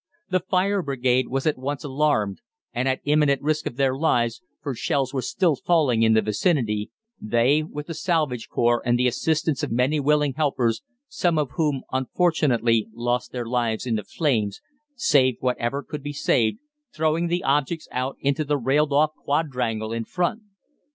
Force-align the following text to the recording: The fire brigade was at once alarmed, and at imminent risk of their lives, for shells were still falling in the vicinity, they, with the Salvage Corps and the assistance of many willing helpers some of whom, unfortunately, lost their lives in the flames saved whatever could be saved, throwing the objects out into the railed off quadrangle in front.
The 0.31 0.39
fire 0.39 0.81
brigade 0.81 1.27
was 1.27 1.45
at 1.45 1.59
once 1.59 1.83
alarmed, 1.83 2.39
and 2.73 2.87
at 2.87 3.01
imminent 3.05 3.39
risk 3.43 3.67
of 3.67 3.75
their 3.77 3.95
lives, 3.95 4.41
for 4.59 4.73
shells 4.73 5.13
were 5.13 5.21
still 5.21 5.55
falling 5.55 6.01
in 6.01 6.13
the 6.13 6.23
vicinity, 6.23 6.89
they, 7.21 7.61
with 7.61 7.85
the 7.85 7.93
Salvage 7.93 8.49
Corps 8.49 8.81
and 8.83 8.97
the 8.97 9.05
assistance 9.05 9.61
of 9.61 9.71
many 9.71 9.99
willing 9.99 10.33
helpers 10.33 10.81
some 11.07 11.37
of 11.37 11.51
whom, 11.51 11.83
unfortunately, 11.91 12.87
lost 12.95 13.31
their 13.31 13.45
lives 13.45 13.85
in 13.85 13.93
the 13.95 14.03
flames 14.03 14.59
saved 14.95 15.37
whatever 15.39 15.83
could 15.83 16.01
be 16.01 16.13
saved, 16.13 16.57
throwing 16.91 17.27
the 17.27 17.43
objects 17.43 17.87
out 17.91 18.15
into 18.21 18.43
the 18.43 18.57
railed 18.57 18.91
off 18.91 19.11
quadrangle 19.13 19.93
in 19.93 20.03
front. 20.03 20.41